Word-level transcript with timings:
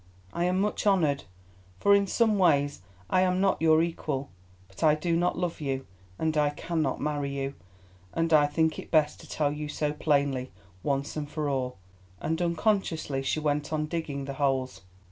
I 0.33 0.45
am 0.45 0.59
much 0.59 0.87
honoured, 0.87 1.25
for 1.79 1.93
in 1.93 2.07
some 2.07 2.39
ways 2.39 2.81
I 3.07 3.21
am 3.21 3.39
not 3.39 3.61
your 3.61 3.83
equal, 3.83 4.31
but 4.67 4.83
I 4.83 4.95
do 4.95 5.15
not 5.15 5.37
love 5.37 5.61
you, 5.61 5.85
and 6.17 6.35
I 6.35 6.49
cannot 6.49 6.99
marry 6.99 7.29
you, 7.29 7.53
and 8.11 8.33
I 8.33 8.47
think 8.47 8.79
it 8.79 8.89
best 8.89 9.19
to 9.19 9.29
tell 9.29 9.51
you 9.51 9.67
so 9.69 9.93
plainly, 9.93 10.51
once 10.81 11.15
and 11.15 11.29
for 11.29 11.47
all," 11.49 11.77
and 12.19 12.41
unconsciously 12.41 13.21
she 13.21 13.39
went 13.39 13.71
on 13.71 13.85
digging 13.85 14.25
the 14.25 14.33
holes. 14.41 14.81